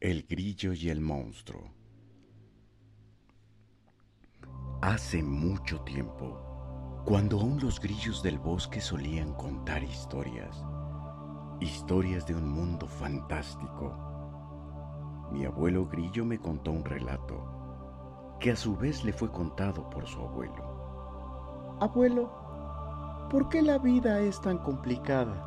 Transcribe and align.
El 0.00 0.26
grillo 0.26 0.72
y 0.72 0.88
el 0.88 1.00
monstruo. 1.02 1.70
Hace 4.80 5.22
mucho 5.22 5.82
tiempo, 5.82 7.02
cuando 7.04 7.38
aún 7.38 7.60
los 7.60 7.78
grillos 7.78 8.22
del 8.22 8.38
bosque 8.38 8.80
solían 8.80 9.34
contar 9.34 9.84
historias, 9.84 10.64
historias 11.60 12.26
de 12.26 12.34
un 12.34 12.48
mundo 12.48 12.86
fantástico, 12.86 13.94
mi 15.32 15.44
abuelo 15.44 15.86
grillo 15.86 16.24
me 16.24 16.38
contó 16.38 16.70
un 16.70 16.86
relato 16.86 18.38
que 18.40 18.52
a 18.52 18.56
su 18.56 18.74
vez 18.74 19.04
le 19.04 19.12
fue 19.12 19.30
contado 19.30 19.90
por 19.90 20.06
su 20.06 20.22
abuelo. 20.22 21.76
Abuelo, 21.78 23.28
¿por 23.30 23.50
qué 23.50 23.60
la 23.60 23.76
vida 23.76 24.20
es 24.20 24.40
tan 24.40 24.56
complicada? 24.56 25.46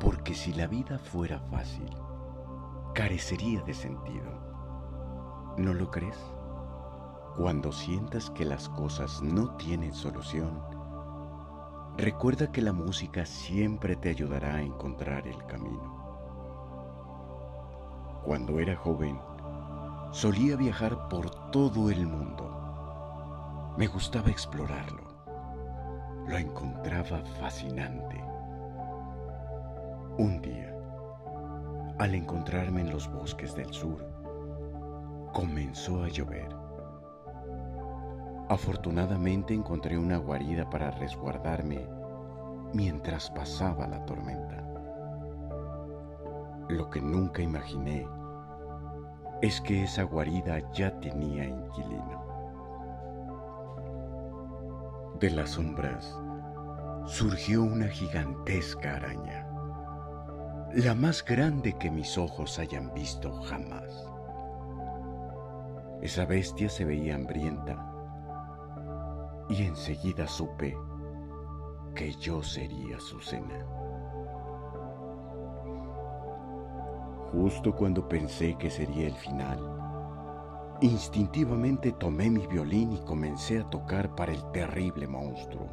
Porque 0.00 0.32
si 0.32 0.54
la 0.54 0.66
vida 0.66 0.98
fuera 0.98 1.38
fácil, 1.38 1.94
carecería 2.98 3.62
de 3.62 3.74
sentido. 3.74 4.26
¿No 5.56 5.72
lo 5.72 5.88
crees? 5.88 6.18
Cuando 7.36 7.70
sientas 7.70 8.28
que 8.30 8.44
las 8.44 8.68
cosas 8.68 9.22
no 9.22 9.54
tienen 9.54 9.94
solución, 9.94 10.60
recuerda 11.96 12.50
que 12.50 12.60
la 12.60 12.72
música 12.72 13.24
siempre 13.24 13.94
te 13.94 14.08
ayudará 14.08 14.56
a 14.56 14.62
encontrar 14.62 15.28
el 15.28 15.46
camino. 15.46 15.94
Cuando 18.24 18.58
era 18.58 18.74
joven, 18.74 19.20
solía 20.10 20.56
viajar 20.56 21.06
por 21.06 21.30
todo 21.52 21.90
el 21.90 22.04
mundo. 22.04 23.74
Me 23.78 23.86
gustaba 23.86 24.28
explorarlo. 24.28 25.04
Lo 26.26 26.36
encontraba 26.36 27.22
fascinante. 27.38 28.20
Un 30.18 30.40
día, 30.42 30.67
al 31.98 32.14
encontrarme 32.14 32.82
en 32.82 32.90
los 32.90 33.10
bosques 33.12 33.54
del 33.56 33.72
sur, 33.72 34.06
comenzó 35.32 36.04
a 36.04 36.08
llover. 36.08 36.48
Afortunadamente 38.48 39.52
encontré 39.52 39.98
una 39.98 40.16
guarida 40.16 40.70
para 40.70 40.92
resguardarme 40.92 41.86
mientras 42.72 43.30
pasaba 43.30 43.86
la 43.88 44.04
tormenta. 44.06 44.64
Lo 46.68 46.88
que 46.88 47.00
nunca 47.00 47.42
imaginé 47.42 48.06
es 49.42 49.60
que 49.60 49.82
esa 49.82 50.04
guarida 50.04 50.70
ya 50.72 50.98
tenía 51.00 51.44
inquilino. 51.44 52.26
De 55.18 55.30
las 55.30 55.50
sombras 55.50 56.16
surgió 57.06 57.62
una 57.62 57.88
gigantesca 57.88 58.96
araña 58.96 59.47
la 60.74 60.94
más 60.94 61.24
grande 61.24 61.72
que 61.78 61.90
mis 61.90 62.18
ojos 62.18 62.58
hayan 62.58 62.92
visto 62.92 63.32
jamás. 63.42 64.06
Esa 66.02 66.26
bestia 66.26 66.68
se 66.68 66.84
veía 66.84 67.14
hambrienta 67.14 67.84
y 69.48 69.62
enseguida 69.62 70.28
supe 70.28 70.76
que 71.94 72.12
yo 72.12 72.42
sería 72.42 73.00
su 73.00 73.18
cena. 73.20 73.64
Justo 77.32 77.74
cuando 77.74 78.06
pensé 78.06 78.54
que 78.56 78.70
sería 78.70 79.06
el 79.06 79.16
final, 79.16 79.58
instintivamente 80.82 81.92
tomé 81.92 82.28
mi 82.30 82.46
violín 82.46 82.92
y 82.92 83.00
comencé 83.00 83.60
a 83.60 83.70
tocar 83.70 84.14
para 84.14 84.32
el 84.32 84.50
terrible 84.52 85.06
monstruo. 85.06 85.66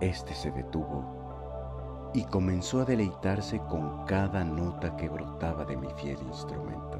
Este 0.00 0.34
se 0.34 0.52
detuvo 0.52 1.19
y 2.12 2.24
comenzó 2.24 2.80
a 2.80 2.84
deleitarse 2.84 3.60
con 3.68 4.04
cada 4.04 4.44
nota 4.44 4.96
que 4.96 5.08
brotaba 5.08 5.64
de 5.64 5.76
mi 5.76 5.88
fiel 5.94 6.18
instrumento. 6.22 6.98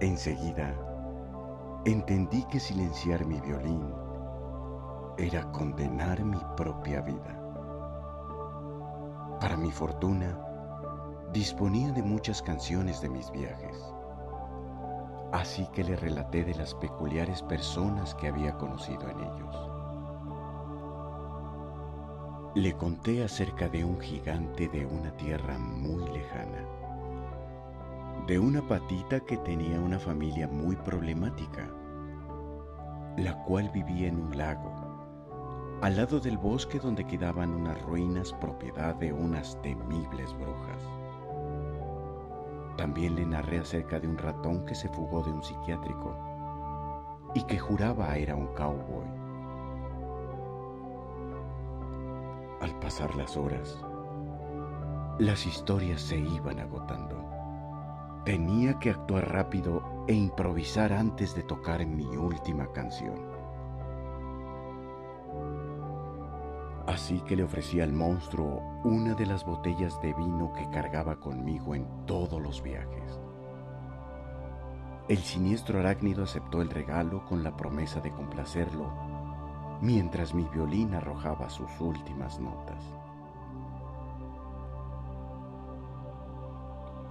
Enseguida, 0.00 0.74
entendí 1.84 2.44
que 2.44 2.60
silenciar 2.60 3.24
mi 3.24 3.40
violín 3.40 3.94
era 5.16 5.50
condenar 5.52 6.22
mi 6.24 6.40
propia 6.56 7.00
vida. 7.00 7.38
Para 9.40 9.56
mi 9.56 9.70
fortuna, 9.70 10.38
disponía 11.32 11.92
de 11.92 12.02
muchas 12.02 12.42
canciones 12.42 13.00
de 13.00 13.08
mis 13.08 13.30
viajes, 13.30 13.76
así 15.32 15.66
que 15.68 15.82
le 15.82 15.96
relaté 15.96 16.44
de 16.44 16.54
las 16.54 16.74
peculiares 16.74 17.42
personas 17.42 18.14
que 18.14 18.28
había 18.28 18.56
conocido 18.58 19.08
en 19.08 19.20
ellos. 19.20 19.71
Le 22.54 22.74
conté 22.74 23.24
acerca 23.24 23.66
de 23.66 23.82
un 23.82 23.98
gigante 23.98 24.68
de 24.68 24.84
una 24.84 25.10
tierra 25.16 25.56
muy 25.58 26.06
lejana, 26.10 26.66
de 28.26 28.38
una 28.38 28.60
patita 28.60 29.20
que 29.20 29.38
tenía 29.38 29.80
una 29.80 29.98
familia 29.98 30.46
muy 30.48 30.76
problemática, 30.76 31.66
la 33.16 33.42
cual 33.44 33.70
vivía 33.70 34.08
en 34.08 34.20
un 34.20 34.36
lago, 34.36 34.70
al 35.80 35.96
lado 35.96 36.20
del 36.20 36.36
bosque 36.36 36.78
donde 36.78 37.06
quedaban 37.06 37.54
unas 37.54 37.80
ruinas 37.84 38.34
propiedad 38.34 38.96
de 38.96 39.14
unas 39.14 39.58
temibles 39.62 40.34
brujas. 40.34 40.82
También 42.76 43.14
le 43.14 43.24
narré 43.24 43.60
acerca 43.60 43.98
de 43.98 44.08
un 44.08 44.18
ratón 44.18 44.66
que 44.66 44.74
se 44.74 44.90
fugó 44.90 45.22
de 45.22 45.32
un 45.32 45.42
psiquiátrico 45.42 46.14
y 47.34 47.44
que 47.44 47.58
juraba 47.58 48.14
era 48.18 48.36
un 48.36 48.48
cowboy. 48.48 49.21
Al 52.62 52.78
pasar 52.78 53.16
las 53.16 53.36
horas, 53.36 53.84
las 55.18 55.46
historias 55.46 56.00
se 56.00 56.16
iban 56.16 56.60
agotando. 56.60 57.28
Tenía 58.24 58.78
que 58.78 58.90
actuar 58.90 59.32
rápido 59.32 59.82
e 60.06 60.14
improvisar 60.14 60.92
antes 60.92 61.34
de 61.34 61.42
tocar 61.42 61.84
mi 61.84 62.06
última 62.16 62.70
canción. 62.70 63.18
Así 66.86 67.20
que 67.22 67.34
le 67.34 67.42
ofrecí 67.42 67.80
al 67.80 67.92
monstruo 67.92 68.62
una 68.84 69.14
de 69.14 69.26
las 69.26 69.44
botellas 69.44 70.00
de 70.00 70.14
vino 70.14 70.52
que 70.52 70.70
cargaba 70.70 71.18
conmigo 71.18 71.74
en 71.74 72.06
todos 72.06 72.40
los 72.40 72.62
viajes. 72.62 73.18
El 75.08 75.18
siniestro 75.18 75.80
arácnido 75.80 76.22
aceptó 76.22 76.62
el 76.62 76.70
regalo 76.70 77.24
con 77.24 77.42
la 77.42 77.56
promesa 77.56 77.98
de 77.98 78.12
complacerlo 78.12 79.11
mientras 79.82 80.32
mi 80.32 80.44
violín 80.44 80.94
arrojaba 80.94 81.50
sus 81.50 81.68
últimas 81.80 82.38
notas. 82.38 82.82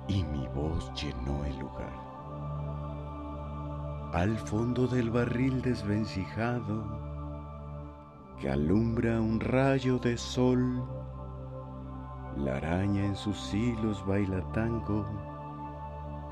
Y 0.08 0.24
mi 0.24 0.48
voz 0.48 0.92
llenó 0.94 1.44
el 1.44 1.60
lugar. 1.60 1.94
Al 4.14 4.38
fondo 4.38 4.88
del 4.88 5.12
barril 5.12 5.62
desvencijado 5.62 6.84
que 8.40 8.50
alumbra 8.50 9.22
un 9.22 9.40
rayo 9.40 10.00
de 10.00 10.18
sol, 10.18 10.84
la 12.38 12.56
araña 12.56 13.06
en 13.06 13.16
sus 13.16 13.54
hilos 13.54 14.06
baila 14.06 14.42
tango 14.54 15.06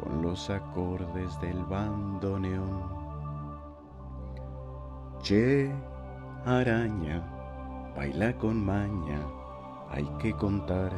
con 0.01 0.21
los 0.21 0.49
acordes 0.49 1.39
del 1.41 1.63
bandoneón. 1.65 2.97
Che, 5.21 5.71
araña, 6.45 7.21
baila 7.95 8.33
con 8.37 8.63
maña, 8.63 9.21
hay 9.89 10.05
que 10.19 10.33
contar. 10.33 10.91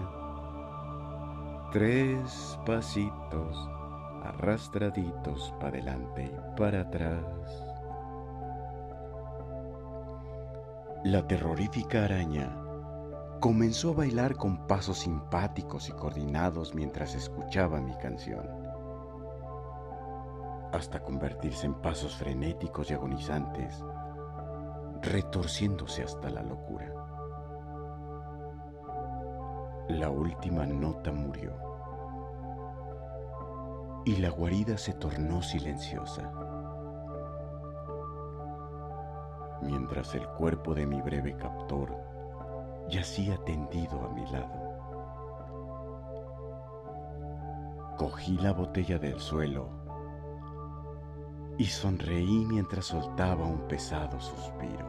Tres 1.72 2.60
pasitos 2.66 3.70
arrastraditos 4.24 5.54
para 5.60 5.78
adelante 5.78 6.26
y 6.26 6.58
para 6.60 6.82
atrás. 6.82 7.24
La 11.04 11.26
terrorífica 11.26 12.06
araña 12.06 12.56
comenzó 13.40 13.92
a 13.92 13.96
bailar 13.96 14.36
con 14.36 14.68
pasos 14.68 15.00
simpáticos 15.00 15.90
y 15.90 15.94
coordinados 15.94 16.76
mientras 16.76 17.16
escuchaba 17.16 17.82
mi 17.82 17.98
canción, 17.98 18.48
hasta 20.72 21.02
convertirse 21.02 21.66
en 21.66 21.74
pasos 21.74 22.16
frenéticos 22.16 22.92
y 22.92 22.94
agonizantes 22.94 23.84
retorciéndose 25.02 26.04
hasta 26.04 26.30
la 26.30 26.44
locura. 26.44 26.94
La 29.90 30.10
última 30.10 30.66
nota 30.66 31.12
murió 31.12 31.54
y 34.06 34.16
la 34.18 34.30
guarida 34.30 34.78
se 34.78 34.94
tornó 34.94 35.42
silenciosa, 35.42 36.32
mientras 39.62 40.16
el 40.16 40.28
cuerpo 40.30 40.74
de 40.74 40.86
mi 40.88 41.02
breve 41.02 41.36
captor 41.36 41.96
yacía 42.90 43.38
tendido 43.44 44.04
a 44.04 44.10
mi 44.10 44.26
lado. 44.32 44.72
Cogí 47.98 48.38
la 48.38 48.54
botella 48.54 48.98
del 48.98 49.20
suelo 49.20 49.81
y 51.62 51.66
sonreí 51.66 52.46
mientras 52.48 52.86
soltaba 52.86 53.46
un 53.46 53.60
pesado 53.68 54.20
suspiro. 54.20 54.88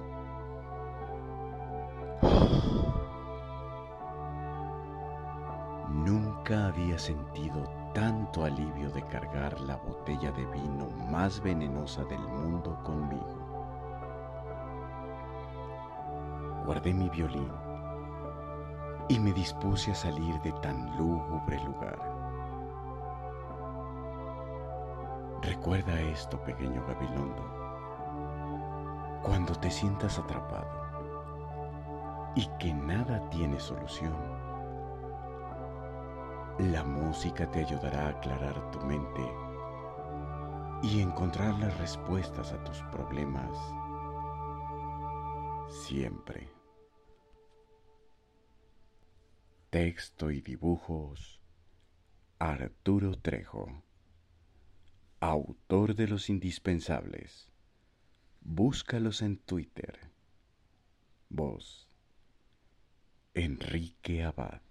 Nunca 5.90 6.68
había 6.68 6.98
sentido 6.98 7.68
tanto 7.92 8.46
alivio 8.46 8.90
de 8.90 9.02
cargar 9.02 9.60
la 9.60 9.76
botella 9.76 10.32
de 10.32 10.46
vino 10.46 10.88
más 11.10 11.42
venenosa 11.42 12.04
del 12.04 12.20
mundo 12.20 12.82
conmigo. 12.84 13.36
Guardé 16.64 16.94
mi 16.94 17.10
violín 17.10 17.52
y 19.10 19.20
me 19.20 19.34
dispuse 19.34 19.90
a 19.90 19.94
salir 19.94 20.40
de 20.40 20.52
tan 20.62 20.96
lúgubre 20.96 21.62
lugar. 21.64 22.11
Recuerda 25.54 26.00
esto, 26.00 26.40
pequeño 26.40 26.82
Gabilondo, 26.86 27.44
cuando 29.22 29.54
te 29.54 29.70
sientas 29.70 30.18
atrapado 30.18 32.32
y 32.34 32.48
que 32.58 32.72
nada 32.72 33.28
tiene 33.28 33.60
solución. 33.60 34.16
La 36.58 36.82
música 36.84 37.50
te 37.50 37.66
ayudará 37.66 38.06
a 38.06 38.10
aclarar 38.12 38.70
tu 38.70 38.80
mente 38.80 39.30
y 40.82 41.02
encontrar 41.02 41.58
las 41.58 41.76
respuestas 41.76 42.50
a 42.54 42.64
tus 42.64 42.80
problemas 42.84 43.54
siempre. 45.68 46.50
Texto 49.68 50.30
y 50.30 50.40
dibujos 50.40 51.42
Arturo 52.38 53.18
Trejo 53.18 53.82
Autor 55.24 55.94
de 55.94 56.08
los 56.08 56.28
indispensables. 56.28 57.48
Búscalos 58.40 59.22
en 59.22 59.38
Twitter. 59.38 60.10
Voz 61.28 61.88
Enrique 63.32 64.24
Abad 64.24 64.62